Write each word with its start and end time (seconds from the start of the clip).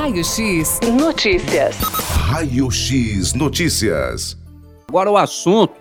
Raio 0.00 0.24
X 0.24 0.80
Notícias. 0.98 1.76
Raio 1.76 2.70
X 2.70 3.34
Notícias. 3.34 4.34
Agora 4.88 5.10
o 5.10 5.16
assunto 5.18 5.74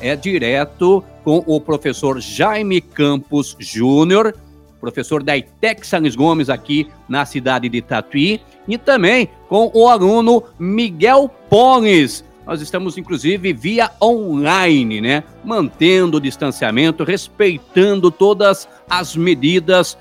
é 0.00 0.14
direto 0.14 1.02
com 1.24 1.42
o 1.44 1.60
professor 1.60 2.20
Jaime 2.20 2.80
Campos 2.80 3.56
Júnior, 3.58 4.32
professor 4.80 5.24
da 5.24 5.36
ITEC 5.36 5.84
Sanes 5.84 6.14
Gomes 6.14 6.48
aqui 6.48 6.88
na 7.08 7.26
cidade 7.26 7.68
de 7.68 7.82
Tatuí, 7.82 8.40
e 8.68 8.78
também 8.78 9.28
com 9.48 9.72
o 9.74 9.88
aluno 9.88 10.44
Miguel 10.56 11.28
Pones. 11.50 12.24
Nós 12.46 12.60
estamos, 12.60 12.96
inclusive, 12.96 13.52
via 13.52 13.90
online, 14.00 15.00
né? 15.00 15.24
Mantendo 15.44 16.18
o 16.18 16.20
distanciamento, 16.20 17.02
respeitando 17.02 18.08
todas 18.12 18.68
as 18.88 19.16
medidas 19.16 19.98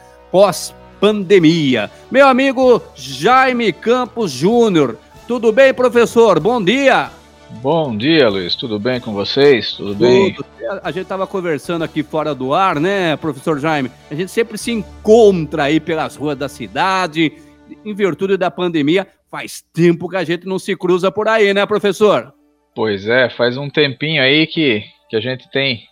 pós-pandemia. 0.93 1.89
Meu 2.11 2.27
amigo 2.27 2.81
Jaime 2.95 3.73
Campos 3.73 4.31
Júnior, 4.31 4.97
tudo 5.27 5.51
bem, 5.51 5.73
professor? 5.73 6.39
Bom 6.39 6.63
dia! 6.63 7.09
Bom 7.61 7.95
dia, 7.95 8.29
Luiz. 8.29 8.55
Tudo 8.55 8.79
bem 8.79 8.99
com 8.99 9.13
vocês? 9.13 9.73
Tudo 9.73 9.93
bem? 9.93 10.33
Tudo. 10.33 10.47
A 10.81 10.91
gente 10.91 11.03
estava 11.03 11.27
conversando 11.27 11.83
aqui 11.83 12.01
fora 12.01 12.33
do 12.33 12.53
ar, 12.53 12.79
né, 12.79 13.15
professor 13.15 13.59
Jaime? 13.59 13.91
A 14.09 14.15
gente 14.15 14.31
sempre 14.31 14.57
se 14.57 14.71
encontra 14.71 15.65
aí 15.65 15.79
pelas 15.79 16.15
ruas 16.15 16.35
da 16.35 16.49
cidade, 16.49 17.31
em 17.85 17.93
virtude 17.93 18.37
da 18.37 18.49
pandemia. 18.49 19.07
Faz 19.29 19.63
tempo 19.73 20.09
que 20.09 20.15
a 20.15 20.23
gente 20.23 20.47
não 20.47 20.57
se 20.57 20.75
cruza 20.75 21.11
por 21.11 21.27
aí, 21.27 21.53
né, 21.53 21.65
professor? 21.65 22.33
Pois 22.75 23.07
é, 23.07 23.29
faz 23.29 23.55
um 23.55 23.69
tempinho 23.69 24.21
aí 24.21 24.47
que, 24.47 24.83
que 25.07 25.15
a 25.15 25.21
gente 25.21 25.49
tem, 25.51 25.83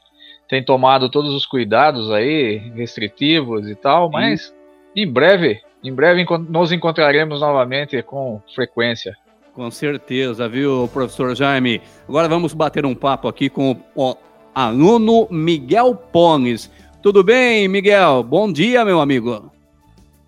tem 0.49 0.63
tomado 0.63 1.09
todos 1.09 1.31
os 1.31 1.45
cuidados 1.45 2.09
aí, 2.09 2.57
restritivos 2.75 3.69
e 3.69 3.75
tal, 3.75 4.07
Sim. 4.07 4.13
mas 4.13 4.53
em 4.95 5.11
breve, 5.11 5.61
em 5.83 5.93
breve 5.93 6.25
nos 6.49 6.71
encontraremos 6.71 7.41
novamente 7.41 8.01
com 8.03 8.41
frequência. 8.53 9.15
Com 9.53 9.69
certeza, 9.69 10.47
viu, 10.47 10.89
professor 10.93 11.35
Jaime? 11.35 11.81
Agora 12.07 12.27
vamos 12.27 12.53
bater 12.53 12.85
um 12.85 12.95
papo 12.95 13.27
aqui 13.27 13.49
com 13.49 13.75
o 13.95 14.15
aluno 14.55 15.27
Miguel 15.29 15.95
Pones. 15.95 16.71
Tudo 17.01 17.23
bem, 17.23 17.67
Miguel? 17.67 18.23
Bom 18.23 18.51
dia, 18.51 18.85
meu 18.85 19.01
amigo. 19.01 19.51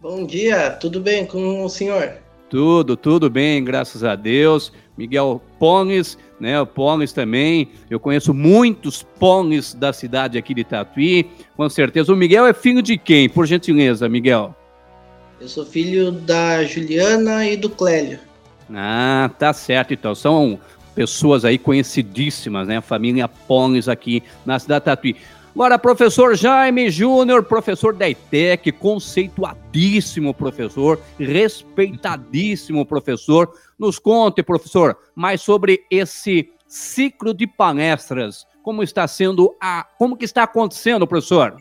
Bom 0.01 0.25
dia, 0.25 0.71
tudo 0.71 0.99
bem 0.99 1.25
com 1.25 1.63
o 1.63 1.69
senhor? 1.69 2.22
Tudo, 2.53 2.95
tudo 2.95 3.31
bem, 3.31 3.63
graças 3.63 4.03
a 4.03 4.15
Deus. 4.15 4.71
Miguel 4.95 5.41
Pones, 5.57 6.19
né? 6.39 6.61
O 6.61 6.67
Pones 6.67 7.11
também. 7.11 7.69
Eu 7.89 7.99
conheço 7.99 8.31
muitos 8.31 9.01
Pones 9.01 9.73
da 9.73 9.91
cidade 9.91 10.37
aqui 10.37 10.53
de 10.53 10.63
Tatuí, 10.63 11.27
com 11.57 11.67
certeza. 11.67 12.13
O 12.13 12.15
Miguel 12.15 12.45
é 12.45 12.53
filho 12.53 12.83
de 12.83 12.95
quem, 12.95 13.27
por 13.27 13.47
gentileza, 13.47 14.07
Miguel? 14.07 14.55
Eu 15.41 15.47
sou 15.47 15.65
filho 15.65 16.11
da 16.11 16.63
Juliana 16.63 17.43
e 17.47 17.57
do 17.57 17.71
Clélio. 17.71 18.19
Ah, 18.71 19.31
tá 19.39 19.51
certo 19.51 19.91
então. 19.91 20.13
São 20.13 20.59
pessoas 20.93 21.43
aí 21.43 21.57
conhecidíssimas, 21.57 22.67
né? 22.67 22.77
A 22.77 22.81
família 22.81 23.27
Pones 23.27 23.89
aqui 23.89 24.21
na 24.45 24.59
cidade 24.59 24.81
de 24.81 24.85
Tatuí. 24.85 25.15
Agora, 25.55 25.77
professor 25.77 26.35
Jaime 26.35 26.89
Júnior, 26.89 27.43
professor 27.43 27.93
da 27.93 28.09
ITEC, 28.09 28.71
conceituadíssimo 28.71 30.33
professor, 30.33 30.99
respeitadíssimo 31.19 32.83
professor. 32.83 33.53
Nos 33.77 33.99
conte, 33.99 34.41
professor, 34.41 34.97
mais 35.13 35.41
sobre 35.41 35.85
esse 35.91 36.51
ciclo 36.67 37.35
de 37.35 37.45
palestras. 37.45 38.47
Como 38.63 38.81
está 38.81 39.07
sendo 39.07 39.55
a. 39.61 39.85
Como 39.99 40.17
que 40.17 40.25
está 40.25 40.41
acontecendo, 40.41 41.05
professor? 41.05 41.55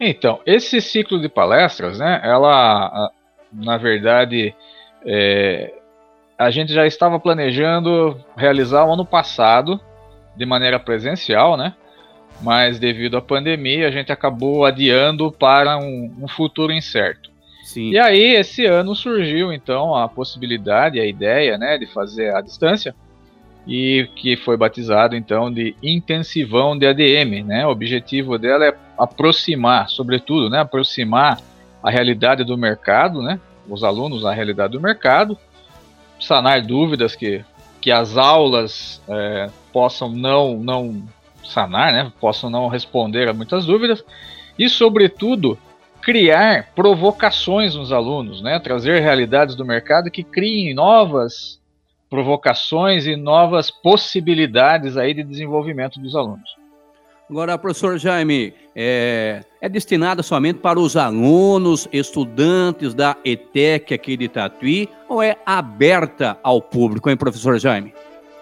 Então, 0.00 0.40
esse 0.46 0.80
ciclo 0.80 1.20
de 1.20 1.28
palestras, 1.28 1.98
né? 1.98 2.22
Ela, 2.24 3.10
na 3.52 3.76
verdade, 3.76 4.54
é, 5.04 5.74
a 6.38 6.50
gente 6.50 6.72
já 6.72 6.86
estava 6.86 7.20
planejando 7.20 8.18
realizar 8.34 8.86
o 8.86 8.92
ano 8.94 9.04
passado 9.04 9.78
de 10.34 10.46
maneira 10.46 10.80
presencial, 10.80 11.58
né? 11.58 11.74
Mas 12.42 12.78
devido 12.78 13.16
à 13.16 13.22
pandemia, 13.22 13.88
a 13.88 13.90
gente 13.90 14.12
acabou 14.12 14.64
adiando 14.64 15.32
para 15.32 15.78
um, 15.78 16.12
um 16.20 16.28
futuro 16.28 16.72
incerto. 16.72 17.30
Sim. 17.64 17.90
E 17.90 17.98
aí, 17.98 18.36
esse 18.36 18.64
ano 18.64 18.94
surgiu 18.94 19.52
então 19.52 19.94
a 19.94 20.08
possibilidade, 20.08 21.00
a 21.00 21.06
ideia, 21.06 21.58
né, 21.58 21.76
de 21.76 21.86
fazer 21.86 22.34
à 22.34 22.40
distância 22.40 22.94
e 23.66 24.08
que 24.14 24.36
foi 24.36 24.56
batizado 24.56 25.16
então 25.16 25.52
de 25.52 25.74
intensivão 25.82 26.78
de 26.78 26.86
ADM, 26.86 27.42
né? 27.44 27.66
O 27.66 27.70
objetivo 27.70 28.38
dela 28.38 28.66
é 28.66 28.74
aproximar, 28.96 29.88
sobretudo, 29.88 30.48
né, 30.48 30.60
aproximar 30.60 31.40
a 31.82 31.90
realidade 31.90 32.44
do 32.44 32.56
mercado, 32.56 33.20
né? 33.20 33.40
Os 33.68 33.82
alunos 33.82 34.24
à 34.24 34.32
realidade 34.32 34.74
do 34.74 34.80
mercado 34.80 35.36
sanar 36.20 36.62
dúvidas 36.62 37.14
que, 37.14 37.44
que 37.80 37.90
as 37.90 38.16
aulas 38.16 39.02
é, 39.08 39.50
possam 39.72 40.08
não, 40.10 40.56
não 40.56 41.02
sanar, 41.52 41.92
né? 41.92 42.12
possam 42.20 42.50
não 42.50 42.68
responder 42.68 43.28
a 43.28 43.32
muitas 43.32 43.66
dúvidas 43.66 44.04
e, 44.58 44.68
sobretudo, 44.68 45.58
criar 46.00 46.72
provocações 46.74 47.74
nos 47.74 47.92
alunos, 47.92 48.42
né? 48.42 48.58
trazer 48.58 49.00
realidades 49.00 49.54
do 49.54 49.64
mercado 49.64 50.10
que 50.10 50.22
criem 50.22 50.74
novas 50.74 51.60
provocações 52.08 53.06
e 53.06 53.16
novas 53.16 53.70
possibilidades 53.70 54.96
aí 54.96 55.12
de 55.12 55.24
desenvolvimento 55.24 55.98
dos 56.00 56.14
alunos. 56.14 56.56
Agora, 57.28 57.58
professor 57.58 57.98
Jaime, 57.98 58.54
é, 58.74 59.42
é 59.60 59.68
destinada 59.68 60.22
somente 60.22 60.60
para 60.60 60.78
os 60.78 60.96
alunos, 60.96 61.88
estudantes 61.92 62.94
da 62.94 63.16
ETEC 63.24 63.92
aqui 63.94 64.16
de 64.16 64.28
Tatuí, 64.28 64.88
ou 65.08 65.20
é 65.20 65.36
aberta 65.44 66.38
ao 66.40 66.62
público, 66.62 67.10
hein, 67.10 67.16
professor 67.16 67.58
Jaime? 67.58 67.92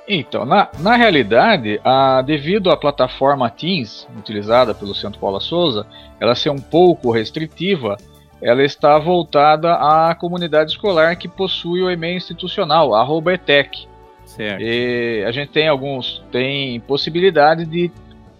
Então, 0.06 0.44
na, 0.44 0.68
na 0.80 0.96
realidade, 0.96 1.80
a, 1.82 2.20
devido 2.20 2.70
à 2.70 2.76
plataforma 2.76 3.48
Teams, 3.48 4.06
utilizada 4.18 4.74
pelo 4.74 4.94
Centro 4.94 5.18
Paula 5.18 5.40
Souza, 5.40 5.86
ela 6.20 6.34
ser 6.34 6.50
um 6.50 6.58
pouco 6.58 7.10
restritiva, 7.10 7.96
ela 8.42 8.62
está 8.62 8.98
voltada 8.98 9.74
à 9.74 10.14
comunidade 10.14 10.72
escolar 10.72 11.16
que 11.16 11.26
possui 11.26 11.82
o 11.82 11.90
e-mail 11.90 12.16
institucional, 12.16 12.94
arroba 12.94 13.32
ETEC. 13.32 13.86
Certo. 14.26 14.60
E 14.60 15.24
a 15.26 15.32
gente 15.32 15.50
tem 15.50 15.68
alguns, 15.68 16.22
tem 16.30 16.80
possibilidade 16.80 17.64
de 17.64 17.90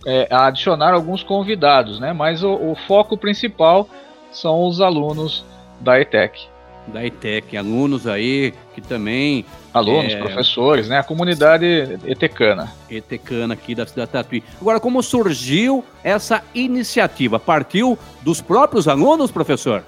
é, 0.07 0.29
adicionar 0.31 0.93
alguns 0.93 1.23
convidados, 1.23 1.99
né? 1.99 2.13
Mas 2.13 2.43
o, 2.43 2.53
o, 2.53 2.75
foco 2.75 3.17
principal 3.17 3.89
são 4.31 4.67
os 4.67 4.81
alunos 4.81 5.45
da 5.81 5.99
ETEC. 6.01 6.47
Da 6.87 7.05
ETEC, 7.05 7.57
alunos 7.57 8.07
aí 8.07 8.53
que 8.75 8.81
também. 8.81 9.45
Alunos, 9.73 10.13
é, 10.13 10.19
professores, 10.19 10.89
né? 10.89 10.99
A 10.99 11.03
comunidade 11.03 11.99
etecana. 12.07 12.71
Etecana 12.91 13.55
aqui 13.55 13.75
da 13.75 13.87
cidade 13.87 14.09
de 14.09 14.13
Tatuí. 14.13 14.45
Agora, 14.61 14.79
como 14.79 15.03
surgiu 15.03 15.85
essa 16.03 16.43
iniciativa? 16.55 17.41
Partiu 17.41 17.99
dos 18.23 18.41
próprios 18.41 18.87
alunos, 18.87 19.31
professor? 19.31 19.83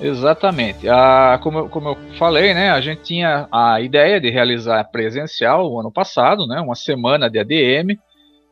Exatamente. 0.00 0.88
A, 0.88 1.38
como, 1.42 1.68
como 1.68 1.90
eu 1.90 1.96
falei, 2.18 2.52
né, 2.52 2.70
a 2.70 2.80
gente 2.80 3.02
tinha 3.02 3.46
a 3.52 3.80
ideia 3.80 4.20
de 4.20 4.30
realizar 4.30 4.82
presencial 4.84 5.70
o 5.70 5.78
ano 5.78 5.92
passado, 5.92 6.46
né, 6.46 6.60
uma 6.60 6.74
semana 6.74 7.30
de 7.30 7.38
ADM, 7.38 7.96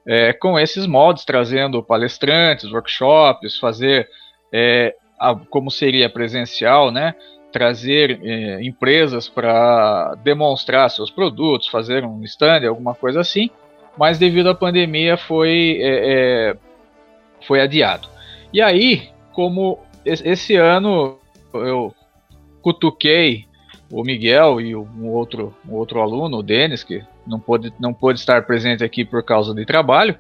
é, 0.07 0.33
com 0.33 0.59
esses 0.59 0.87
moldes, 0.87 1.25
trazendo 1.25 1.83
palestrantes, 1.83 2.71
workshops, 2.71 3.59
fazer 3.59 4.09
é, 4.53 4.95
a, 5.19 5.35
como 5.35 5.71
seria 5.71 6.09
presencial, 6.09 6.91
né? 6.91 7.15
Trazer 7.53 8.21
é, 8.23 8.63
empresas 8.63 9.29
para 9.29 10.15
demonstrar 10.23 10.89
seus 10.91 11.11
produtos, 11.11 11.69
fazer 11.69 12.05
um 12.05 12.23
stand, 12.23 12.67
alguma 12.69 12.95
coisa 12.95 13.21
assim, 13.21 13.51
mas 13.97 14.19
devido 14.19 14.49
à 14.49 14.55
pandemia 14.55 15.17
foi, 15.17 15.79
é, 15.81 16.51
é, 16.51 16.57
foi 17.47 17.61
adiado. 17.61 18.09
E 18.53 18.61
aí, 18.61 19.09
como 19.33 19.79
esse 20.05 20.57
ano 20.57 21.19
eu 21.53 21.95
cutuquei 22.63 23.47
o 23.91 24.03
Miguel 24.03 24.61
e 24.61 24.77
um 24.77 25.09
outro, 25.09 25.55
um 25.69 25.75
outro 25.75 26.01
aluno, 26.01 26.39
o 26.39 26.43
Denis, 26.43 26.85
que 26.85 27.03
não 27.27 27.41
pôde, 27.41 27.73
não 27.81 27.93
pôde 27.93 28.21
estar 28.21 28.47
presente 28.47 28.85
aqui 28.85 29.05
por 29.05 29.23
causa 29.23 29.55
de 29.55 29.65
trabalho, 29.65 30.17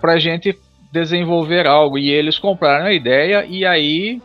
para 0.00 0.12
a 0.14 0.18
gente 0.18 0.58
desenvolver 0.92 1.66
algo. 1.66 1.98
E 1.98 2.10
eles 2.10 2.38
compraram 2.38 2.86
a 2.86 2.92
ideia 2.92 3.44
e 3.46 3.64
aí 3.64 4.20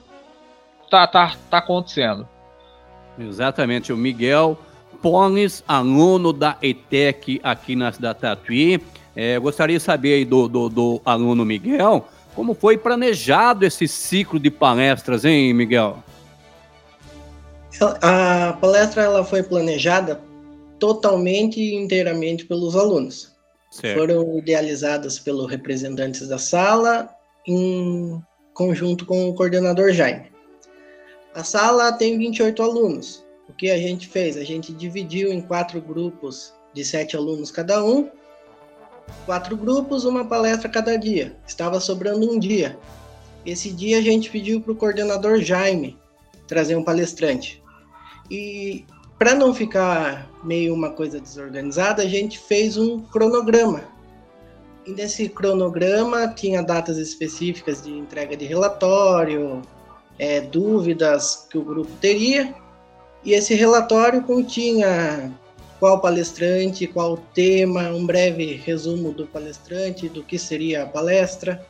tá, 0.94 1.08
tá, 1.08 1.36
tá 1.50 1.58
acontecendo. 1.58 2.28
Exatamente, 3.18 3.92
o 3.92 3.98
Miguel 3.98 4.58
Pones, 5.02 5.64
aluno 5.68 6.32
da 6.32 6.56
ETEC 6.62 7.42
aqui 7.44 7.76
na 7.76 7.92
cidade 7.92 8.20
Tatuí. 8.20 8.80
É, 9.16 9.40
gostaria 9.40 9.78
de 9.78 9.84
saber 9.84 10.14
aí 10.14 10.26
do, 10.26 10.48
do, 10.48 10.70
do 10.70 11.02
aluno 11.04 11.44
Miguel, 11.44 12.08
como 12.36 12.54
foi 12.54 12.78
planejado 12.78 13.66
esse 13.66 13.88
ciclo 13.88 14.40
de 14.40 14.52
palestras, 14.52 15.26
hein, 15.26 15.54
Miguel? 15.54 15.98
A 18.02 18.56
palestra 18.62 19.04
ela 19.04 19.26
foi 19.26 19.42
planejada 19.42 20.22
totalmente 20.80 21.60
e 21.60 21.76
inteiramente 21.76 22.46
pelos 22.46 22.76
alunos. 22.76 23.32
Certo. 23.72 23.98
Foram 23.98 24.38
idealizadas 24.38 25.18
pelos 25.18 25.50
representantes 25.50 26.28
da 26.28 26.38
sala 26.38 27.10
em 27.48 28.22
conjunto 28.54 29.06
com 29.06 29.30
o 29.30 29.34
coordenador 29.34 29.92
Jaime. 29.92 30.33
A 31.36 31.44
sala 31.44 31.92
tem 31.92 32.18
28 32.18 32.62
alunos 32.62 33.24
o 33.48 33.54
que 33.54 33.70
a 33.70 33.78
gente 33.78 34.08
fez? 34.08 34.38
A 34.38 34.44
gente 34.44 34.74
dividiu 34.74 35.32
em 35.32 35.42
quatro 35.42 35.82
grupos 35.82 36.54
de 36.74 36.84
sete 36.84 37.16
alunos 37.16 37.52
cada 37.52 37.84
um, 37.84 38.10
quatro 39.26 39.56
grupos, 39.56 40.06
uma 40.06 40.26
palestra 40.26 40.70
cada 40.70 40.98
dia. 40.98 41.36
Estava 41.46 41.80
sobrando 41.80 42.32
um 42.32 42.40
dia. 42.40 42.78
Esse 43.46 43.72
dia 43.72 44.00
a 44.00 44.02
gente 44.02 44.30
pediu 44.30 44.62
para 44.62 44.72
o 44.72 44.76
coordenador 44.76 45.40
Jaime 45.40 45.98
trazer 46.48 46.76
um 46.76 46.84
palestrante. 46.84 47.62
E 48.32 48.86
para 49.20 49.36
não 49.36 49.54
ficar 49.54 50.30
meio 50.44 50.74
uma 50.74 50.90
coisa 50.90 51.20
desorganizada, 51.20 52.02
a 52.02 52.08
gente 52.08 52.40
fez 52.40 52.78
um 52.78 53.02
cronograma. 53.02 53.82
E 54.86 54.92
nesse 54.92 55.30
cronograma 55.30 56.28
tinha 56.30 56.64
datas 56.64 56.98
específicas 56.98 57.84
de 57.84 57.92
entrega 57.92 58.36
de 58.36 58.46
relatório, 58.46 59.62
é, 60.24 60.40
dúvidas 60.40 61.46
que 61.52 61.58
o 61.58 61.64
grupo 61.66 61.92
teria, 62.00 62.56
e 63.26 63.34
esse 63.34 63.54
relatório 63.54 64.24
continha 64.24 65.30
qual 65.82 66.00
palestrante, 66.00 66.88
qual 66.88 67.18
tema, 67.34 67.90
um 67.90 68.06
breve 68.06 68.54
resumo 68.56 69.12
do 69.12 69.28
palestrante, 69.28 70.08
do 70.08 70.24
que 70.24 70.40
seria 70.40 70.84
a 70.84 70.86
palestra. 70.86 71.66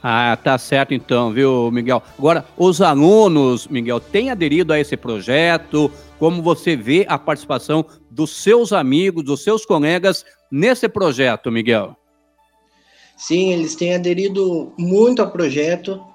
Ah, 0.00 0.36
tá 0.36 0.56
certo 0.56 0.94
então, 0.94 1.32
viu, 1.32 1.68
Miguel? 1.72 2.00
Agora, 2.16 2.44
os 2.56 2.80
alunos, 2.80 3.66
Miguel, 3.66 3.98
têm 3.98 4.30
aderido 4.30 4.72
a 4.72 4.78
esse 4.78 4.96
projeto? 4.96 5.90
Como 6.16 6.42
você 6.42 6.76
vê 6.76 7.04
a 7.08 7.18
participação 7.18 7.84
dos 8.08 8.40
seus 8.40 8.72
amigos, 8.72 9.24
dos 9.24 9.42
seus 9.42 9.66
colegas 9.66 10.24
nesse 10.50 10.88
projeto, 10.88 11.50
Miguel? 11.50 11.96
Sim, 13.16 13.52
eles 13.52 13.74
têm 13.74 13.94
aderido 13.94 14.72
muito 14.78 15.22
ao 15.22 15.30
projeto. 15.30 16.11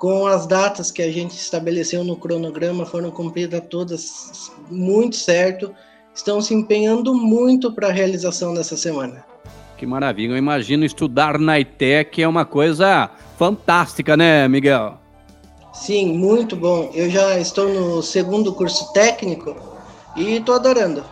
Com 0.00 0.26
as 0.26 0.46
datas 0.46 0.90
que 0.90 1.02
a 1.02 1.12
gente 1.12 1.32
estabeleceu 1.32 2.02
no 2.02 2.16
cronograma, 2.16 2.86
foram 2.86 3.10
cumpridas 3.10 3.62
todas 3.68 4.50
muito 4.70 5.14
certo. 5.14 5.74
Estão 6.14 6.40
se 6.40 6.54
empenhando 6.54 7.14
muito 7.14 7.70
para 7.70 7.88
a 7.88 7.92
realização 7.92 8.54
dessa 8.54 8.78
semana. 8.78 9.22
Que 9.76 9.84
maravilha. 9.84 10.32
Eu 10.32 10.38
imagino 10.38 10.86
estudar 10.86 11.38
na 11.38 11.60
ITEC 11.60 12.22
é 12.22 12.26
uma 12.26 12.46
coisa 12.46 13.10
fantástica, 13.38 14.16
né, 14.16 14.48
Miguel? 14.48 14.98
Sim, 15.74 16.16
muito 16.16 16.56
bom. 16.56 16.90
Eu 16.94 17.10
já 17.10 17.38
estou 17.38 17.68
no 17.68 18.02
segundo 18.02 18.54
curso 18.54 18.90
técnico 18.94 19.54
e 20.16 20.36
estou 20.36 20.54
adorando. 20.54 21.04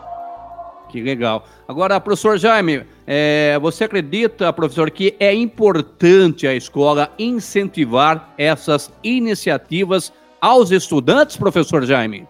Que 0.88 1.02
legal. 1.02 1.44
Agora, 1.68 2.00
professor 2.00 2.38
Jaime, 2.38 2.86
é, 3.10 3.58
você 3.58 3.84
acredita, 3.84 4.52
professor, 4.52 4.90
que 4.90 5.16
é 5.18 5.32
importante 5.32 6.46
a 6.46 6.52
escola 6.54 7.10
incentivar 7.18 8.34
essas 8.36 8.92
iniciativas 9.02 10.12
aos 10.38 10.70
estudantes, 10.70 11.34
professor 11.34 11.86
Jaime? 11.86 12.28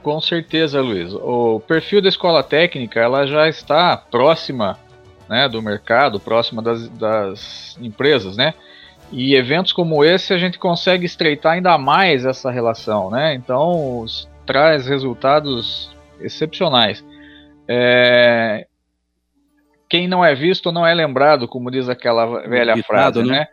Com 0.00 0.20
certeza, 0.20 0.80
Luiz. 0.80 1.12
O 1.12 1.58
perfil 1.66 2.00
da 2.00 2.08
escola 2.08 2.44
técnica 2.44 3.00
ela 3.00 3.26
já 3.26 3.48
está 3.48 3.96
próxima 3.96 4.78
né, 5.28 5.48
do 5.48 5.60
mercado, 5.60 6.20
próxima 6.20 6.62
das, 6.62 6.88
das 6.90 7.76
empresas, 7.82 8.36
né? 8.36 8.54
E 9.10 9.34
eventos 9.34 9.72
como 9.72 10.04
esse 10.04 10.32
a 10.32 10.38
gente 10.38 10.60
consegue 10.60 11.06
estreitar 11.06 11.54
ainda 11.54 11.76
mais 11.76 12.24
essa 12.24 12.52
relação, 12.52 13.10
né? 13.10 13.34
Então 13.34 14.04
traz 14.46 14.86
resultados 14.86 15.90
excepcionais. 16.20 17.04
É... 17.66 18.64
Quem 19.88 20.06
não 20.06 20.24
é 20.24 20.34
visto 20.34 20.70
não 20.70 20.86
é 20.86 20.94
lembrado, 20.94 21.48
como 21.48 21.70
diz 21.70 21.88
aquela 21.88 22.26
velha 22.46 22.74
Ditado, 22.74 22.86
frase, 22.86 23.22
né? 23.22 23.40
né? 23.40 23.48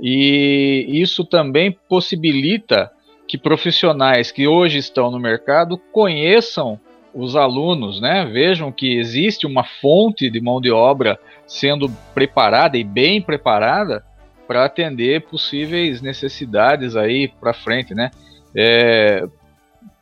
E 0.00 0.86
isso 0.90 1.24
também 1.24 1.76
possibilita 1.88 2.90
que 3.26 3.36
profissionais 3.36 4.30
que 4.30 4.46
hoje 4.46 4.78
estão 4.78 5.10
no 5.10 5.18
mercado 5.18 5.78
conheçam 5.92 6.78
os 7.12 7.34
alunos, 7.34 8.00
né? 8.00 8.24
Vejam 8.26 8.70
que 8.70 8.96
existe 8.98 9.46
uma 9.46 9.64
fonte 9.64 10.30
de 10.30 10.40
mão 10.40 10.60
de 10.60 10.70
obra 10.70 11.18
sendo 11.46 11.90
preparada 12.14 12.76
e 12.76 12.84
bem 12.84 13.20
preparada 13.20 14.04
para 14.46 14.64
atender 14.64 15.22
possíveis 15.22 16.00
necessidades 16.00 16.96
aí 16.96 17.28
para 17.28 17.52
frente, 17.52 17.94
né? 17.94 18.10
É, 18.54 19.26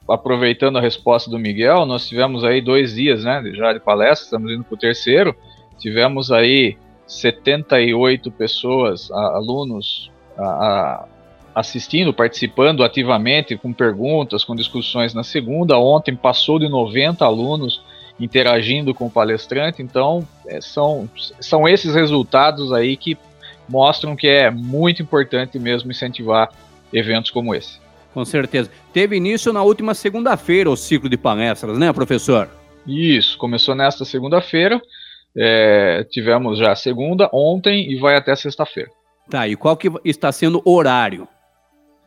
aproveitando 0.08 0.78
a 0.78 0.80
resposta 0.80 1.30
do 1.30 1.38
Miguel, 1.38 1.84
nós 1.84 2.08
tivemos 2.08 2.44
aí 2.44 2.60
dois 2.60 2.94
dias, 2.94 3.24
né, 3.24 3.42
já 3.54 3.72
de 3.72 3.80
palestra, 3.80 4.24
estamos 4.24 4.52
indo 4.52 4.62
para 4.62 4.74
o 4.74 4.78
terceiro, 4.78 5.34
tivemos 5.78 6.30
aí 6.32 6.76
78 7.06 8.30
pessoas, 8.30 9.10
alunos, 9.10 10.10
a, 10.36 10.44
a, 10.44 11.08
assistindo, 11.54 12.12
participando 12.12 12.82
ativamente, 12.82 13.56
com 13.56 13.72
perguntas, 13.72 14.44
com 14.44 14.54
discussões 14.54 15.14
na 15.14 15.22
segunda. 15.22 15.78
Ontem 15.78 16.14
passou 16.14 16.58
de 16.58 16.68
90 16.68 17.24
alunos 17.24 17.82
interagindo 18.18 18.94
com 18.94 19.06
o 19.06 19.10
palestrante, 19.10 19.82
então 19.82 20.26
é, 20.46 20.60
são, 20.60 21.08
são 21.40 21.68
esses 21.68 21.94
resultados 21.94 22.72
aí 22.72 22.96
que 22.96 23.16
mostram 23.68 24.16
que 24.16 24.26
é 24.26 24.50
muito 24.50 25.02
importante 25.02 25.58
mesmo 25.58 25.90
incentivar 25.90 26.50
eventos 26.92 27.30
como 27.30 27.54
esse. 27.54 27.78
Com 28.14 28.24
certeza. 28.24 28.70
Teve 28.92 29.16
início 29.16 29.52
na 29.52 29.62
última 29.62 29.92
segunda-feira 29.92 30.70
o 30.70 30.76
ciclo 30.76 31.08
de 31.08 31.18
palestras, 31.18 31.76
né, 31.76 31.92
professor? 31.92 32.48
Isso, 32.86 33.36
começou 33.36 33.74
nesta 33.74 34.04
segunda-feira. 34.04 34.80
É, 35.36 36.04
tivemos 36.10 36.58
já 36.58 36.74
segunda, 36.74 37.28
ontem 37.32 37.90
e 37.90 37.98
vai 37.98 38.16
até 38.16 38.34
sexta-feira. 38.34 38.90
Tá, 39.28 39.46
e 39.46 39.56
qual 39.56 39.76
que 39.76 39.90
está 40.04 40.32
sendo 40.32 40.62
o 40.64 40.74
horário? 40.74 41.28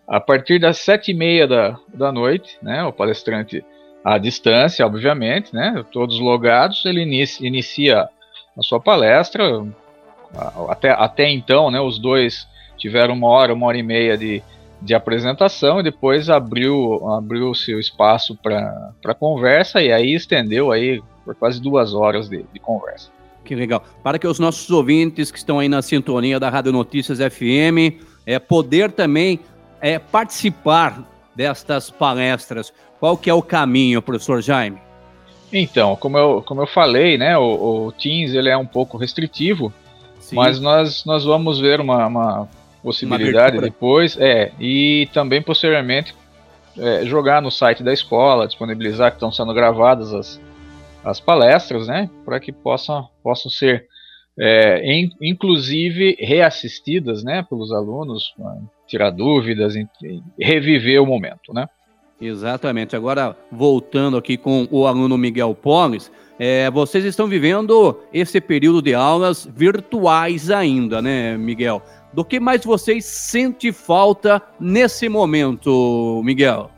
A 0.07 0.19
partir 0.19 0.59
das 0.59 0.79
sete 0.79 1.11
e 1.11 1.13
meia 1.13 1.47
da, 1.47 1.77
da 1.93 2.11
noite, 2.11 2.57
né, 2.61 2.83
o 2.83 2.91
palestrante 2.91 3.63
à 4.03 4.17
distância, 4.17 4.85
obviamente, 4.85 5.53
né, 5.53 5.85
todos 5.91 6.19
logados, 6.19 6.83
ele 6.85 7.01
inicia, 7.01 7.47
inicia 7.47 8.09
a 8.57 8.61
sua 8.61 8.79
palestra, 8.79 9.63
até, 10.67 10.91
até 10.91 11.29
então, 11.29 11.69
né, 11.69 11.79
os 11.79 11.99
dois 11.99 12.47
tiveram 12.77 13.13
uma 13.13 13.27
hora, 13.27 13.53
uma 13.53 13.67
hora 13.67 13.77
e 13.77 13.83
meia 13.83 14.17
de, 14.17 14.41
de 14.81 14.95
apresentação 14.95 15.79
e 15.79 15.83
depois 15.83 16.29
abriu 16.29 17.07
abriu 17.11 17.53
seu 17.53 17.79
espaço 17.79 18.35
para 18.35 19.13
conversa 19.19 19.81
e 19.81 19.91
aí 19.91 20.13
estendeu 20.13 20.71
aí 20.71 21.01
por 21.25 21.35
quase 21.35 21.61
duas 21.61 21.93
horas 21.93 22.29
de, 22.29 22.43
de, 22.51 22.59
conversa. 22.59 23.11
Que 23.43 23.55
legal. 23.55 23.83
Para 24.03 24.19
que 24.19 24.27
os 24.27 24.39
nossos 24.39 24.69
ouvintes 24.69 25.31
que 25.31 25.37
estão 25.37 25.59
aí 25.59 25.67
na 25.67 25.81
sintonia 25.81 26.39
da 26.39 26.49
Rádio 26.49 26.71
Notícias 26.71 27.19
FM 27.19 28.03
é, 28.25 28.37
poder 28.37 28.91
também 28.91 29.39
é, 29.81 29.97
participar 29.97 31.03
destas 31.35 31.89
palestras, 31.89 32.71
qual 32.99 33.17
que 33.17 33.29
é 33.29 33.33
o 33.33 33.41
caminho, 33.41 34.01
professor 34.01 34.41
Jaime? 34.41 34.77
Então, 35.51 35.95
como 35.95 36.17
eu, 36.17 36.43
como 36.45 36.61
eu 36.61 36.67
falei, 36.67 37.17
né, 37.17 37.37
o, 37.37 37.87
o 37.87 37.91
Teams 37.93 38.33
ele 38.33 38.49
é 38.49 38.57
um 38.57 38.65
pouco 38.65 38.97
restritivo, 38.97 39.73
Sim. 40.29 40.35
Mas 40.35 40.59
nós, 40.59 41.05
nós 41.05 41.25
vamos 41.25 41.59
ver 41.59 41.81
uma, 41.81 42.05
uma 42.05 42.47
possibilidade 42.83 43.57
uma 43.57 43.63
depois, 43.63 44.15
é, 44.19 44.51
e 44.59 45.09
também 45.11 45.41
posteriormente 45.41 46.13
é, 46.77 47.03
jogar 47.03 47.41
no 47.41 47.49
site 47.49 47.81
da 47.81 47.91
escola, 47.91 48.45
disponibilizar 48.45 49.09
que 49.09 49.15
estão 49.15 49.31
sendo 49.31 49.51
gravadas 49.55 50.13
as, 50.13 50.39
as 51.03 51.19
palestras, 51.19 51.87
né, 51.87 52.09
para 52.25 52.39
que 52.39 52.51
possam, 52.51 53.07
possam 53.23 53.49
ser, 53.49 53.85
é, 54.37 54.81
in, 54.93 55.09
inclusive, 55.21 56.17
reassistidas, 56.19 57.23
né, 57.23 57.45
pelos 57.49 57.71
alunos, 57.71 58.33
tirar 58.87 59.11
dúvidas, 59.11 59.73
reviver 60.39 61.01
o 61.01 61.05
momento, 61.05 61.53
né. 61.53 61.67
Exatamente. 62.21 62.95
Agora, 62.95 63.35
voltando 63.49 64.17
aqui 64.17 64.37
com 64.37 64.67
o 64.69 64.85
aluno 64.85 65.17
Miguel 65.17 65.55
Polis, 65.55 66.11
é, 66.37 66.69
vocês 66.69 67.05
estão 67.05 67.27
vivendo 67.27 67.97
esse 68.13 68.41
período 68.41 68.81
de 68.81 68.93
aulas 68.93 69.47
virtuais 69.55 70.49
ainda, 70.49 71.01
né, 71.01 71.37
Miguel? 71.37 71.81
Do 72.11 72.25
que 72.25 72.39
mais 72.39 72.63
vocês 72.65 73.05
sentem 73.05 73.71
falta 73.71 74.41
nesse 74.59 75.07
momento, 75.07 76.21
Miguel? 76.23 76.69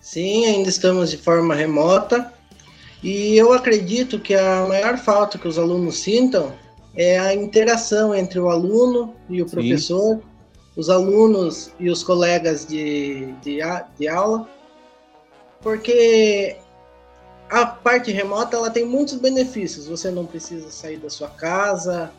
Sim, 0.00 0.44
ainda 0.46 0.68
estamos 0.68 1.10
de 1.10 1.16
forma 1.16 1.54
remota 1.54 2.32
e 3.02 3.36
eu 3.36 3.52
acredito 3.52 4.20
que 4.20 4.34
a 4.34 4.66
maior 4.66 4.96
falta 4.96 5.38
que 5.38 5.48
os 5.48 5.58
alunos 5.58 5.98
sintam 5.98 6.52
é 6.94 7.18
a 7.18 7.34
interação 7.34 8.14
entre 8.14 8.38
o 8.38 8.48
aluno 8.48 9.14
e 9.28 9.42
o 9.42 9.48
Sim. 9.48 9.54
professor, 9.54 10.20
os 10.76 10.88
alunos 10.88 11.72
e 11.80 11.90
os 11.90 12.02
colegas 12.02 12.64
de, 12.66 13.32
de, 13.42 13.58
de 13.98 14.08
aula, 14.08 14.48
porque 15.60 16.56
a 17.50 17.66
parte 17.66 18.10
remota 18.10 18.56
ela 18.56 18.70
tem 18.70 18.84
muitos 18.84 19.14
benefícios. 19.16 19.86
Você 19.86 20.10
não 20.10 20.24
precisa 20.24 20.70
sair 20.70 20.96
da 20.96 21.10
sua 21.10 21.28
casa, 21.28 22.10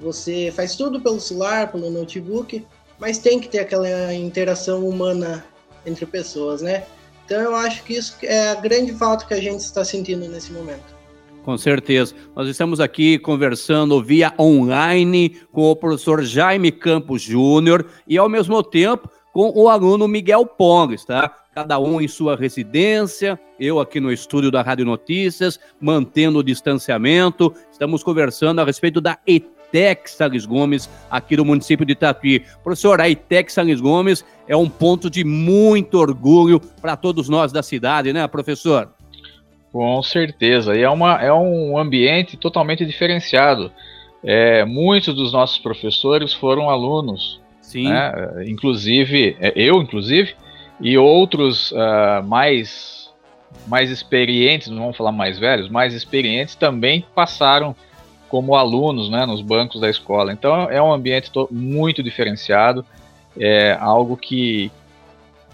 você 0.00 0.52
faz 0.54 0.74
tudo 0.74 1.00
pelo 1.00 1.20
celular, 1.20 1.70
pelo 1.70 1.90
notebook, 1.90 2.66
mas 2.98 3.18
tem 3.18 3.40
que 3.40 3.48
ter 3.48 3.60
aquela 3.60 4.12
interação 4.12 4.86
humana 4.86 5.44
entre 5.86 6.06
pessoas, 6.06 6.60
né? 6.60 6.84
Então 7.24 7.40
eu 7.40 7.54
acho 7.54 7.82
que 7.84 7.94
isso 7.94 8.16
é 8.22 8.50
a 8.50 8.54
grande 8.56 8.92
falta 8.92 9.24
que 9.24 9.34
a 9.34 9.40
gente 9.40 9.60
está 9.60 9.84
sentindo 9.84 10.28
nesse 10.28 10.52
momento. 10.52 10.94
Com 11.44 11.58
certeza. 11.58 12.14
Nós 12.34 12.48
estamos 12.48 12.80
aqui 12.80 13.18
conversando 13.18 14.02
via 14.02 14.32
online 14.38 15.40
com 15.52 15.70
o 15.70 15.76
professor 15.76 16.22
Jaime 16.22 16.72
Campos 16.72 17.20
Júnior 17.20 17.86
e, 18.08 18.16
ao 18.16 18.30
mesmo 18.30 18.62
tempo, 18.62 19.10
com 19.32 19.52
o 19.54 19.68
aluno 19.68 20.08
Miguel 20.08 20.46
Ponges, 20.46 21.04
tá? 21.04 21.28
Cada 21.54 21.78
um 21.78 22.00
em 22.00 22.08
sua 22.08 22.34
residência, 22.34 23.38
eu 23.60 23.78
aqui 23.78 24.00
no 24.00 24.10
estúdio 24.10 24.50
da 24.50 24.62
Rádio 24.62 24.86
Notícias, 24.86 25.60
mantendo 25.80 26.38
o 26.38 26.42
distanciamento. 26.42 27.54
Estamos 27.70 28.02
conversando 28.02 28.60
a 28.60 28.64
respeito 28.64 29.00
da 29.00 29.18
ETEC 29.68 30.10
Salles 30.10 30.46
Gomes, 30.46 30.88
aqui 31.10 31.36
do 31.36 31.44
município 31.44 31.84
de 31.84 31.94
Tatuí. 31.94 32.44
Professor, 32.62 33.00
a 33.00 33.08
ETEC 33.08 33.52
Salles 33.52 33.80
Gomes 33.80 34.24
é 34.46 34.56
um 34.56 34.68
ponto 34.68 35.10
de 35.10 35.24
muito 35.24 35.98
orgulho 35.98 36.60
para 36.80 36.96
todos 36.96 37.28
nós 37.28 37.52
da 37.52 37.62
cidade, 37.62 38.12
né, 38.12 38.26
professor? 38.28 38.90
Com 39.72 40.00
certeza, 40.02 40.76
e 40.76 40.82
é, 40.82 40.88
uma, 40.88 41.20
é 41.20 41.32
um 41.32 41.76
ambiente 41.76 42.36
totalmente 42.36 42.86
diferenciado. 42.86 43.72
É, 44.22 44.64
muitos 44.64 45.14
dos 45.14 45.32
nossos 45.32 45.58
professores 45.58 46.32
foram 46.32 46.70
alunos, 46.70 47.40
Sim. 47.60 47.88
Né? 47.88 48.12
inclusive, 48.46 49.36
é, 49.40 49.52
eu 49.56 49.82
inclusive, 49.82 50.34
e 50.80 50.96
outros 50.96 51.72
uh, 51.72 52.22
mais, 52.24 53.12
mais 53.66 53.90
experientes, 53.90 54.68
não 54.68 54.82
vamos 54.82 54.96
falar 54.96 55.12
mais 55.12 55.38
velhos, 55.38 55.68
mais 55.68 55.94
experientes 55.94 56.54
também 56.54 57.04
passaram 57.14 57.74
como 58.34 58.56
alunos 58.56 59.08
né, 59.08 59.24
nos 59.24 59.40
bancos 59.40 59.80
da 59.80 59.88
escola. 59.88 60.32
Então 60.32 60.68
é 60.68 60.82
um 60.82 60.92
ambiente 60.92 61.30
muito 61.52 62.02
diferenciado, 62.02 62.84
é 63.38 63.78
algo 63.80 64.16
que, 64.16 64.72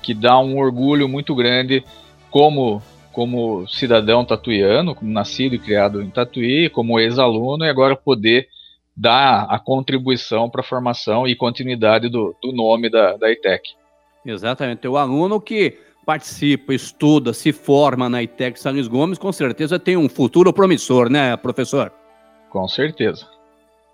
que 0.01 0.15
dá 0.15 0.39
um 0.39 0.57
orgulho 0.57 1.07
muito 1.07 1.35
grande 1.35 1.85
como 2.31 2.83
como 3.13 3.69
cidadão 3.69 4.25
tatuiano, 4.25 4.95
como 4.95 5.13
nascido 5.13 5.55
e 5.55 5.59
criado 5.59 6.01
em 6.01 6.09
Tatuí, 6.09 6.71
como 6.71 6.99
ex-aluno, 6.99 7.67
e 7.67 7.69
agora 7.69 7.95
poder 7.95 8.49
dar 8.97 9.47
a 9.51 9.59
contribuição 9.59 10.49
para 10.49 10.63
a 10.63 10.65
formação 10.65 11.29
e 11.29 11.37
continuidade 11.37 12.09
do, 12.09 12.35
do 12.41 12.51
nome 12.51 12.89
da, 12.89 13.15
da 13.19 13.31
ITEC. 13.31 13.73
Exatamente. 14.25 14.89
O 14.89 14.97
aluno 14.97 15.39
que 15.39 15.77
participa, 16.07 16.73
estuda, 16.73 17.35
se 17.35 17.53
forma 17.53 18.09
na 18.09 18.23
ITEC 18.23 18.59
Luís 18.69 18.89
Gomes, 18.89 19.19
com 19.19 19.33
certeza 19.33 19.79
tem 19.79 19.99
um 19.99 20.09
futuro 20.09 20.51
promissor, 20.51 21.11
né, 21.11 21.37
professor? 21.37 21.93
Com 22.51 22.69
certeza. 22.69 23.27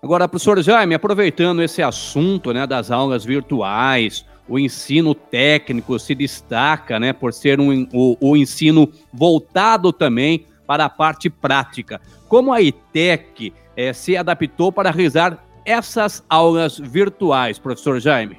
Agora, 0.03 0.27
professor 0.27 0.61
Jaime, 0.61 0.95
aproveitando 0.95 1.61
esse 1.61 1.81
assunto 1.81 2.53
né, 2.53 2.67
das 2.67 2.91
aulas 2.91 3.23
virtuais, 3.23 4.25
o 4.47 4.59
ensino 4.59 5.15
técnico 5.15 5.97
se 5.97 6.13
destaca 6.13 6.99
né, 6.99 7.13
por 7.13 7.33
ser 7.33 7.59
um, 7.59 7.87
o, 7.93 8.17
o 8.19 8.37
ensino 8.37 8.91
voltado 9.13 9.93
também 9.93 10.45
para 10.65 10.85
a 10.85 10.89
parte 10.89 11.29
prática. 11.29 12.01
Como 12.27 12.51
a 12.51 12.61
ITEC 12.61 13.53
é, 13.75 13.93
se 13.93 14.17
adaptou 14.17 14.71
para 14.71 14.91
realizar 14.91 15.43
essas 15.65 16.23
aulas 16.29 16.77
virtuais, 16.77 17.59
professor 17.59 17.99
Jaime? 17.99 18.37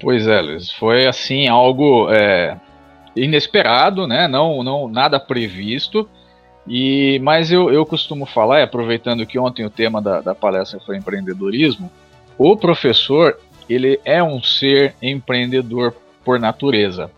Pois 0.00 0.26
é, 0.26 0.40
Luiz, 0.40 0.70
foi 0.72 1.06
assim 1.06 1.48
algo 1.48 2.08
é, 2.10 2.58
inesperado, 3.14 4.06
né? 4.06 4.28
Não, 4.28 4.62
não 4.62 4.88
nada 4.88 5.18
previsto. 5.18 6.08
E 6.66 7.20
mas 7.22 7.52
eu, 7.52 7.70
eu 7.70 7.86
costumo 7.86 8.26
falar, 8.26 8.62
aproveitando 8.62 9.26
que 9.26 9.38
ontem 9.38 9.64
o 9.64 9.70
tema 9.70 10.02
da, 10.02 10.20
da 10.20 10.34
palestra 10.34 10.80
foi 10.80 10.96
empreendedorismo, 10.96 11.90
o 12.36 12.56
professor 12.56 13.38
ele 13.68 14.00
é 14.04 14.22
um 14.22 14.42
ser 14.42 14.94
empreendedor 15.00 15.94
por 16.24 16.38
natureza. 16.38 17.10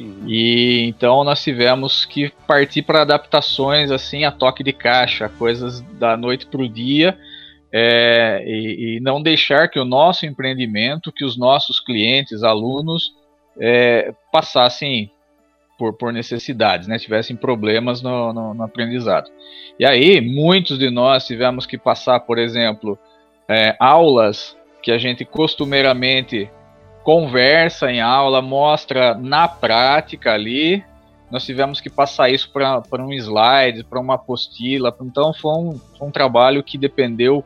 Uhum. 0.00 0.24
E 0.26 0.82
então 0.86 1.22
nós 1.22 1.42
tivemos 1.42 2.04
que 2.04 2.32
partir 2.46 2.82
para 2.82 3.02
adaptações 3.02 3.90
assim 3.90 4.24
a 4.24 4.32
toque 4.32 4.64
de 4.64 4.72
caixa, 4.72 5.28
coisas 5.28 5.80
da 5.80 6.16
noite 6.16 6.46
para 6.46 6.62
o 6.62 6.68
dia, 6.68 7.16
é, 7.76 8.42
e, 8.46 8.96
e, 8.96 9.00
não 9.00 9.20
deixar 9.20 9.68
que 9.68 9.80
o 9.80 9.84
nosso 9.84 10.24
empreendimento, 10.24 11.10
que 11.10 11.24
os 11.24 11.36
nossos 11.36 11.80
clientes, 11.80 12.44
alunos, 12.44 13.12
é, 13.58 14.14
passassem 14.32 15.10
por, 15.78 15.92
por, 15.94 16.12
necessidades, 16.12 16.86
né, 16.86 16.98
tivessem 16.98 17.36
problemas 17.36 18.02
no, 18.02 18.32
no, 18.32 18.54
no, 18.54 18.62
aprendizado. 18.62 19.30
E 19.78 19.84
aí, 19.84 20.20
muitos 20.20 20.78
de 20.78 20.90
nós 20.90 21.26
tivemos 21.26 21.66
que 21.66 21.76
passar, 21.76 22.20
por 22.20 22.38
exemplo, 22.38 22.98
é, 23.48 23.76
aulas 23.78 24.56
que 24.82 24.90
a 24.90 24.98
gente 24.98 25.24
costumeiramente 25.24 26.50
conversa 27.02 27.90
em 27.90 28.00
aula, 28.00 28.40
mostra 28.40 29.14
na 29.14 29.46
prática 29.46 30.32
ali. 30.32 30.82
Nós 31.30 31.44
tivemos 31.44 31.80
que 31.80 31.90
passar 31.90 32.30
isso 32.30 32.50
para 32.50 33.04
um 33.04 33.12
slide, 33.12 33.84
para 33.84 34.00
uma 34.00 34.14
apostila. 34.14 34.94
Então 35.02 35.32
foi 35.34 35.52
um, 35.52 35.78
foi 35.98 36.08
um 36.08 36.10
trabalho 36.10 36.62
que 36.62 36.78
dependeu 36.78 37.44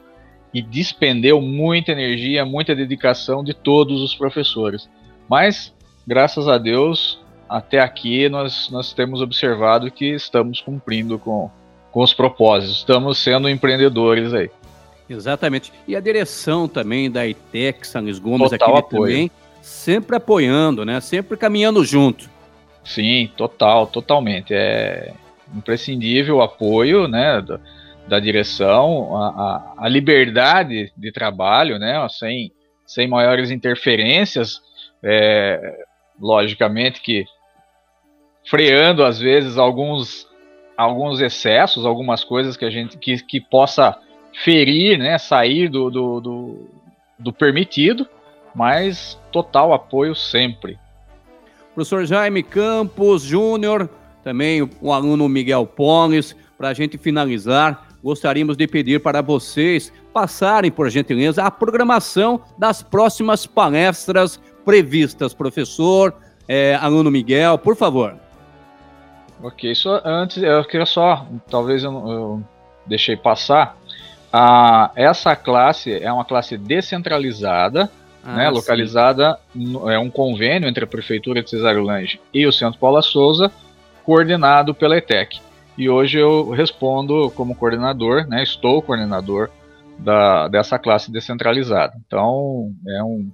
e 0.52 0.62
despendeu 0.62 1.40
muita 1.40 1.92
energia, 1.92 2.44
muita 2.44 2.74
dedicação 2.74 3.44
de 3.44 3.52
todos 3.52 4.00
os 4.00 4.14
professores. 4.14 4.88
Mas, 5.28 5.74
graças 6.06 6.48
a 6.48 6.56
Deus, 6.56 7.20
até 7.48 7.80
aqui 7.80 8.28
nós, 8.28 8.68
nós 8.70 8.92
temos 8.92 9.20
observado 9.20 9.90
que 9.90 10.14
estamos 10.14 10.60
cumprindo 10.60 11.18
com, 11.18 11.50
com 11.90 12.02
os 12.02 12.12
propósitos, 12.12 12.78
estamos 12.78 13.18
sendo 13.18 13.48
empreendedores 13.48 14.34
aí. 14.34 14.50
Exatamente. 15.08 15.72
E 15.86 15.96
a 15.96 16.00
direção 16.00 16.68
também 16.68 17.10
da 17.10 17.26
ITEC, 17.26 17.86
São 17.86 18.02
Luís 18.02 18.18
Gomes, 18.18 18.50
Total 18.50 18.76
aqui 18.76 18.78
apoio. 18.78 19.02
também, 19.02 19.30
sempre 19.62 20.16
apoiando, 20.16 20.84
né? 20.84 21.00
Sempre 21.00 21.36
caminhando 21.36 21.84
junto. 21.84 22.28
Sim, 22.84 23.30
total, 23.36 23.86
totalmente. 23.86 24.52
É 24.52 25.12
imprescindível 25.54 26.36
o 26.36 26.42
apoio, 26.42 27.08
né, 27.08 27.40
da, 27.40 27.60
da 28.06 28.20
direção, 28.20 29.16
a, 29.16 29.28
a, 29.28 29.74
a, 29.86 29.88
liberdade 29.88 30.92
de 30.96 31.12
trabalho, 31.12 31.78
né, 31.78 32.06
sem, 32.10 32.52
sem 32.86 33.08
maiores 33.08 33.50
interferências, 33.50 34.60
é, 35.02 35.84
logicamente 36.20 37.00
que 37.00 37.24
freando 38.48 39.04
às 39.04 39.18
vezes 39.18 39.58
alguns 39.58 40.26
alguns 40.76 41.20
excessos, 41.20 41.84
algumas 41.84 42.22
coisas 42.22 42.56
que 42.56 42.64
a 42.64 42.70
gente 42.70 42.96
que, 42.96 43.20
que 43.24 43.40
possa 43.40 43.98
ferir, 44.44 44.96
né, 44.96 45.18
sair 45.18 45.68
do, 45.68 45.90
do, 45.90 46.20
do, 46.20 46.68
do 47.18 47.32
permitido, 47.32 48.06
mas 48.54 49.18
total 49.32 49.72
apoio 49.72 50.14
sempre. 50.14 50.78
Professor 51.74 52.04
Jaime 52.06 52.42
Campos 52.42 53.22
Júnior, 53.22 53.90
também 54.22 54.68
o 54.80 54.92
aluno 54.92 55.28
Miguel 55.28 55.66
Pones, 55.66 56.36
para 56.56 56.68
a 56.68 56.74
gente 56.74 56.96
finalizar, 56.96 57.88
gostaríamos 58.02 58.56
de 58.56 58.66
pedir 58.66 59.00
para 59.00 59.20
vocês 59.20 59.92
passarem, 60.12 60.70
por 60.70 60.88
gentileza, 60.90 61.42
a 61.44 61.50
programação 61.50 62.40
das 62.56 62.82
próximas 62.82 63.46
palestras 63.46 64.40
previstas. 64.64 65.34
Professor, 65.34 66.14
é, 66.46 66.76
aluno 66.76 67.10
Miguel, 67.10 67.58
por 67.58 67.76
favor. 67.76 68.27
Ok, 69.42 69.74
só 69.74 70.00
antes, 70.04 70.42
eu 70.42 70.64
queria 70.64 70.86
só, 70.86 71.26
talvez 71.48 71.84
eu, 71.84 71.92
eu 71.92 72.44
deixei 72.86 73.16
passar, 73.16 73.76
ah, 74.32 74.90
essa 74.96 75.34
classe 75.36 75.92
é 75.92 76.12
uma 76.12 76.24
classe 76.24 76.56
descentralizada, 76.58 77.90
ah, 78.24 78.34
né, 78.34 78.50
localizada, 78.50 79.38
no, 79.54 79.88
é 79.88 79.98
um 79.98 80.10
convênio 80.10 80.68
entre 80.68 80.84
a 80.84 80.88
Prefeitura 80.88 81.42
de 81.42 81.50
Cesário 81.50 81.82
Lange 81.82 82.20
e 82.34 82.46
o 82.46 82.52
Centro 82.52 82.80
Paula 82.80 83.00
Souza, 83.00 83.50
coordenado 84.04 84.74
pela 84.74 84.96
ETEC. 84.96 85.40
E 85.76 85.88
hoje 85.88 86.18
eu 86.18 86.50
respondo 86.50 87.30
como 87.30 87.54
coordenador, 87.54 88.26
né, 88.26 88.42
estou 88.42 88.82
coordenador 88.82 89.48
da, 89.98 90.48
dessa 90.48 90.78
classe 90.78 91.10
descentralizada. 91.10 91.94
Então, 92.06 92.72
é 92.88 93.02
um, 93.02 93.30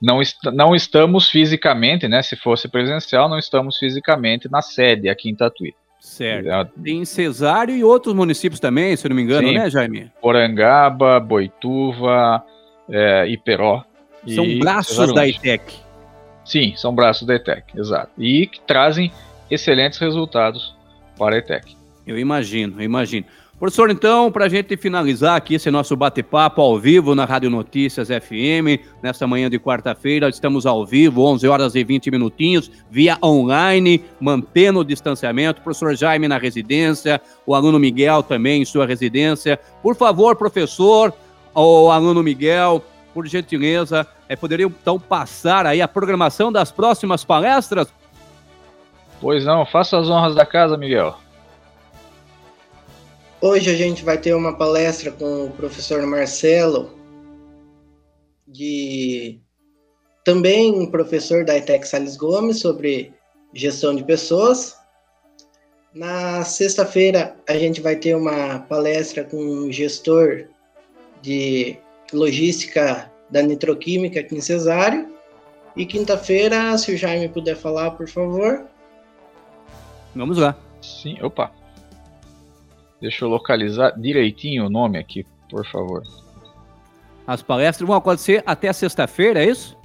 não, 0.00 0.20
est 0.22 0.36
não 0.52 0.74
estamos 0.74 1.28
fisicamente, 1.28 2.08
né, 2.08 2.22
se 2.22 2.36
fosse 2.36 2.68
presencial, 2.68 3.28
não 3.28 3.38
estamos 3.38 3.76
fisicamente 3.76 4.50
na 4.50 4.62
sede 4.62 5.08
aqui 5.08 5.28
em 5.28 5.34
Tatuí. 5.34 5.74
Certo. 6.00 6.70
Tem 6.82 7.04
Cesário 7.04 7.76
e 7.76 7.82
outros 7.82 8.14
municípios 8.14 8.60
também, 8.60 8.96
se 8.96 9.08
não 9.08 9.16
me 9.16 9.22
engano, 9.22 9.48
Sim, 9.48 9.54
né, 9.54 9.68
Jaime? 9.68 10.12
Porangaba, 10.20 11.18
Boituva, 11.18 12.42
é, 12.88 13.26
Iperó. 13.26 13.84
São 14.26 14.58
braços 14.58 15.12
da 15.12 15.26
ITEC. 15.26 15.74
Sim, 16.44 16.74
são 16.76 16.94
braços 16.94 17.26
da 17.26 17.34
ITEC, 17.34 17.78
exato. 17.78 18.10
E 18.16 18.46
que 18.46 18.60
trazem 18.60 19.12
excelentes 19.50 19.98
resultados 19.98 20.74
para 21.18 21.34
a 21.36 21.38
ITEC. 21.38 21.76
Eu 22.06 22.18
imagino, 22.18 22.80
eu 22.80 22.84
imagino. 22.84 23.26
Professor, 23.58 23.90
então, 23.90 24.30
para 24.30 24.44
a 24.44 24.48
gente 24.48 24.76
finalizar 24.76 25.34
aqui 25.34 25.54
esse 25.54 25.68
nosso 25.68 25.96
bate-papo 25.96 26.60
ao 26.62 26.78
vivo 26.78 27.12
na 27.16 27.24
Rádio 27.24 27.50
Notícias 27.50 28.06
FM, 28.06 28.86
nesta 29.02 29.26
manhã 29.26 29.50
de 29.50 29.58
quarta-feira, 29.58 30.28
estamos 30.28 30.64
ao 30.64 30.86
vivo, 30.86 31.24
11 31.24 31.48
horas 31.48 31.74
e 31.74 31.82
20 31.82 32.08
minutinhos, 32.12 32.70
via 32.88 33.18
online, 33.20 34.04
mantendo 34.20 34.78
o 34.78 34.84
distanciamento. 34.84 35.60
Professor 35.60 35.96
Jaime 35.96 36.28
na 36.28 36.38
residência, 36.38 37.20
o 37.44 37.52
aluno 37.52 37.80
Miguel 37.80 38.22
também 38.22 38.62
em 38.62 38.64
sua 38.64 38.86
residência. 38.86 39.58
Por 39.82 39.96
favor, 39.96 40.36
professor, 40.36 41.12
o 41.52 41.90
aluno 41.90 42.22
Miguel, 42.22 42.80
por 43.12 43.26
gentileza, 43.26 44.06
é, 44.28 44.36
poderiam 44.36 44.70
então 44.70 45.00
passar 45.00 45.66
aí 45.66 45.82
a 45.82 45.88
programação 45.88 46.52
das 46.52 46.70
próximas 46.70 47.24
palestras? 47.24 47.92
Pois 49.20 49.44
não, 49.44 49.66
faça 49.66 49.98
as 49.98 50.08
honras 50.08 50.36
da 50.36 50.46
casa, 50.46 50.76
Miguel. 50.76 51.16
Hoje 53.40 53.70
a 53.70 53.74
gente 53.74 54.04
vai 54.04 54.18
ter 54.18 54.34
uma 54.34 54.56
palestra 54.56 55.12
com 55.12 55.44
o 55.44 55.50
professor 55.50 56.04
Marcelo 56.04 56.98
de 58.46 59.38
também 60.24 60.72
um 60.72 60.90
professor 60.90 61.44
da 61.44 61.56
ITEC 61.56 61.86
Salles 61.86 62.16
Gomes 62.16 62.58
sobre 62.58 63.12
gestão 63.54 63.94
de 63.94 64.02
pessoas. 64.02 64.76
Na 65.94 66.44
sexta-feira, 66.44 67.36
a 67.48 67.56
gente 67.56 67.80
vai 67.80 67.94
ter 67.94 68.16
uma 68.16 68.58
palestra 68.68 69.22
com 69.22 69.36
um 69.36 69.70
gestor 69.70 70.46
de 71.22 71.78
logística 72.12 73.08
da 73.30 73.40
nitroquímica 73.40 74.18
aqui 74.18 74.34
em 74.34 74.40
Cesário. 74.40 75.14
E 75.76 75.86
quinta-feira, 75.86 76.76
se 76.76 76.92
o 76.92 76.96
Jaime 76.96 77.28
puder 77.28 77.56
falar, 77.56 77.92
por 77.92 78.08
favor. 78.08 78.66
Vamos 80.12 80.38
lá. 80.38 80.56
Sim, 80.82 81.18
opa. 81.22 81.57
Deixa 83.00 83.24
eu 83.24 83.28
localizar 83.28 83.92
direitinho 83.96 84.66
o 84.66 84.70
nome 84.70 84.98
aqui, 84.98 85.24
por 85.48 85.64
favor. 85.66 86.02
As 87.26 87.42
palestras 87.42 87.86
vão 87.86 87.96
acontecer 87.96 88.42
até 88.46 88.72
sexta-feira, 88.72 89.44
é 89.44 89.48
isso? 89.48 89.76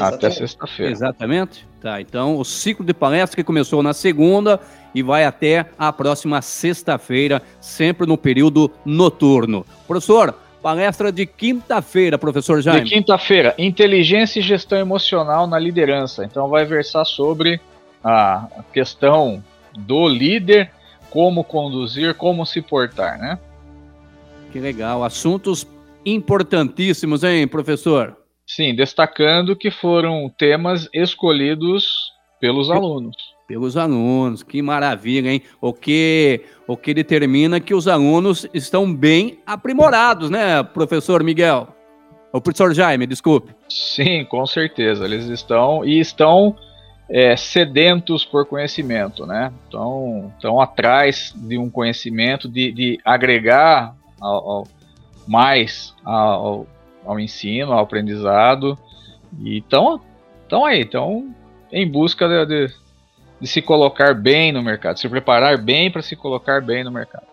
Até 0.00 0.30
sexta-feira. 0.30 0.92
Exatamente. 0.92 1.66
Tá, 1.80 2.00
então 2.00 2.36
o 2.38 2.44
ciclo 2.44 2.84
de 2.84 2.92
palestras 2.92 3.34
que 3.34 3.44
começou 3.44 3.82
na 3.82 3.92
segunda 3.92 4.60
e 4.94 5.02
vai 5.02 5.24
até 5.24 5.66
a 5.78 5.92
próxima 5.92 6.42
sexta-feira, 6.42 7.40
sempre 7.60 8.06
no 8.06 8.16
período 8.16 8.70
noturno. 8.84 9.64
Professor, 9.86 10.34
palestra 10.62 11.12
de 11.12 11.26
quinta-feira, 11.26 12.18
professor 12.18 12.60
Jaime. 12.60 12.84
De 12.84 12.90
quinta-feira, 12.90 13.54
inteligência 13.56 14.40
e 14.40 14.42
gestão 14.42 14.78
emocional 14.78 15.46
na 15.46 15.58
liderança. 15.58 16.24
Então 16.24 16.48
vai 16.48 16.64
versar 16.64 17.04
sobre 17.04 17.60
a 18.02 18.48
questão 18.72 19.44
do 19.76 20.08
líder, 20.08 20.70
como 21.16 21.42
conduzir, 21.42 22.14
como 22.14 22.44
se 22.44 22.60
portar, 22.60 23.18
né? 23.18 23.38
Que 24.52 24.60
legal, 24.60 25.02
assuntos 25.02 25.66
importantíssimos, 26.04 27.24
hein, 27.24 27.48
professor? 27.48 28.14
Sim, 28.46 28.74
destacando 28.74 29.56
que 29.56 29.70
foram 29.70 30.28
temas 30.28 30.90
escolhidos 30.92 32.12
pelos 32.38 32.70
alunos. 32.70 33.16
Pelos 33.48 33.78
alunos, 33.78 34.42
que 34.42 34.60
maravilha, 34.60 35.30
hein? 35.30 35.42
O 35.58 35.72
que, 35.72 36.42
o 36.66 36.76
que 36.76 36.92
determina 36.92 37.60
que 37.60 37.72
os 37.72 37.88
alunos 37.88 38.46
estão 38.52 38.94
bem 38.94 39.40
aprimorados, 39.46 40.28
né, 40.28 40.62
professor 40.62 41.24
Miguel? 41.24 41.68
O 42.30 42.42
professor 42.42 42.74
Jaime, 42.74 43.06
desculpe. 43.06 43.54
Sim, 43.70 44.26
com 44.26 44.44
certeza. 44.44 45.06
Eles 45.06 45.24
estão 45.30 45.82
e 45.82 45.98
estão 45.98 46.54
é, 47.08 47.36
sedentos 47.36 48.24
por 48.24 48.46
conhecimento, 48.46 49.26
né? 49.26 49.52
Então, 49.68 50.32
estão 50.34 50.60
atrás 50.60 51.32
de 51.36 51.56
um 51.56 51.70
conhecimento, 51.70 52.48
de, 52.48 52.72
de 52.72 53.00
agregar 53.04 53.94
ao, 54.20 54.50
ao, 54.50 54.68
mais 55.26 55.94
ao, 56.04 56.66
ao 57.04 57.20
ensino, 57.20 57.72
ao 57.72 57.80
aprendizado. 57.80 58.78
E 59.40 59.58
estão 59.58 60.00
aí, 60.64 60.80
estão 60.80 61.34
em 61.70 61.88
busca 61.88 62.28
de, 62.28 62.46
de, 62.46 62.74
de, 63.40 63.46
se 63.46 63.62
colocar 63.62 64.14
bem 64.14 64.50
no 64.50 64.62
mercado, 64.62 64.98
se 64.98 65.08
preparar 65.08 65.58
bem 65.58 65.90
para 65.90 66.02
se 66.02 66.16
colocar 66.16 66.60
bem 66.60 66.82
no 66.82 66.90
mercado. 66.90 67.26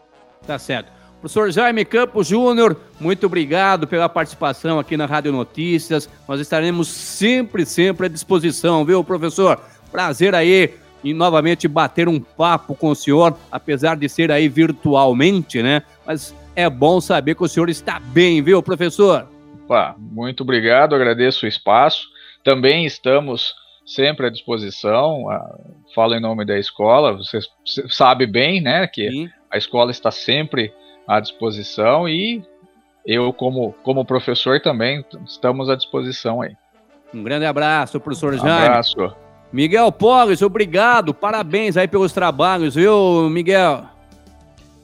Tá 0.45 0.59
certo. 0.59 0.91
Professor 1.23 1.49
Jaime 1.53 1.85
Campos 1.85 2.27
Júnior, 2.27 2.75
muito 2.99 3.27
obrigado 3.27 3.87
pela 3.87 4.09
participação 4.09 4.77
aqui 4.77 4.97
na 4.97 5.05
Rádio 5.05 5.31
Notícias. 5.31 6.09
Nós 6.27 6.41
estaremos 6.41 6.89
sempre, 6.89 7.65
sempre 7.65 8.07
à 8.07 8.09
disposição, 8.09 8.83
viu, 8.83 9.01
professor? 9.05 9.57
Prazer 9.89 10.35
aí 10.35 10.73
em 11.01 11.13
novamente 11.13 11.65
bater 11.65 12.09
um 12.09 12.19
papo 12.19 12.75
com 12.75 12.89
o 12.89 12.95
senhor, 12.95 13.37
apesar 13.49 13.95
de 13.95 14.09
ser 14.09 14.33
aí 14.33 14.49
virtualmente, 14.49 15.63
né? 15.63 15.83
Mas 16.05 16.35
é 16.57 16.69
bom 16.69 16.99
saber 16.99 17.35
que 17.35 17.43
o 17.43 17.47
senhor 17.47 17.69
está 17.69 18.01
bem, 18.01 18.41
viu, 18.41 18.61
professor? 18.61 19.25
Opa, 19.63 19.95
muito 19.97 20.43
obrigado, 20.43 20.93
agradeço 20.93 21.45
o 21.45 21.47
espaço. 21.47 22.05
Também 22.43 22.85
estamos 22.85 23.53
sempre 23.85 24.27
à 24.27 24.29
disposição. 24.29 25.23
Falo 25.95 26.15
em 26.15 26.19
nome 26.19 26.43
da 26.43 26.59
escola, 26.59 27.13
você 27.13 27.39
sabe 27.87 28.27
bem, 28.27 28.59
né, 28.59 28.85
que 28.87 29.09
Sim. 29.09 29.29
a 29.49 29.57
escola 29.57 29.89
está 29.89 30.11
sempre 30.11 30.73
à 31.07 31.19
disposição 31.19 32.07
e 32.07 32.43
eu, 33.05 33.33
como, 33.33 33.73
como 33.83 34.05
professor, 34.05 34.61
também 34.61 35.03
estamos 35.25 35.69
à 35.69 35.75
disposição 35.75 36.41
aí. 36.41 36.55
Um 37.13 37.23
grande 37.23 37.45
abraço, 37.45 37.99
professor 37.99 38.33
Jaime. 38.35 38.49
Um 38.49 38.65
abraço. 38.65 39.15
Miguel 39.51 39.91
Polis, 39.91 40.41
obrigado, 40.41 41.13
parabéns 41.13 41.77
aí 41.77 41.87
pelos 41.87 42.11
trabalhos, 42.11 42.73
viu, 42.73 43.29
Miguel? 43.29 43.83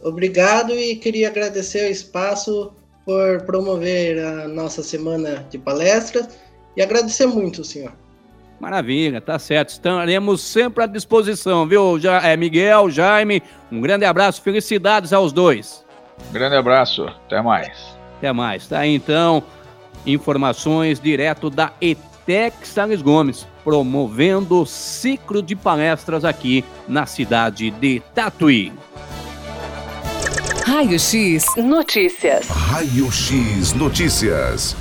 Obrigado 0.03 0.73
e 0.73 0.95
queria 0.95 1.27
agradecer 1.27 1.87
o 1.87 1.91
espaço 1.91 2.71
por 3.03 3.41
promover 3.41 4.23
a 4.23 4.47
nossa 4.47 4.83
semana 4.83 5.45
de 5.49 5.57
palestras 5.57 6.39
e 6.77 6.81
agradecer 6.81 7.25
muito, 7.25 7.63
senhor. 7.63 7.91
Maravilha, 8.59 9.19
tá 9.19 9.39
certo. 9.39 9.69
Estaremos 9.69 10.41
sempre 10.41 10.83
à 10.83 10.87
disposição, 10.87 11.65
viu, 11.65 11.97
ja 11.97 12.21
é, 12.21 12.37
Miguel, 12.37 12.91
Jaime? 12.91 13.41
Um 13.71 13.81
grande 13.81 14.05
abraço, 14.05 14.41
felicidades 14.41 15.13
aos 15.13 15.33
dois. 15.33 15.83
Grande 16.31 16.55
abraço, 16.55 17.03
até 17.03 17.41
mais. 17.41 17.97
Até 18.17 18.31
mais. 18.31 18.67
Tá 18.67 18.79
aí, 18.79 18.93
então, 18.93 19.43
informações 20.05 20.99
direto 20.99 21.49
da 21.49 21.71
ETEC 21.81 22.67
Salles 22.67 23.01
Gomes, 23.01 23.47
promovendo 23.63 24.65
ciclo 24.65 25.41
de 25.41 25.55
palestras 25.55 26.23
aqui 26.23 26.63
na 26.87 27.05
cidade 27.05 27.71
de 27.71 28.01
Tatuí. 28.13 28.71
Raio 30.65 30.99
X 30.99 31.45
Notícias. 31.57 32.47
Raio 32.47 33.11
X 33.11 33.73
Notícias. 33.73 34.75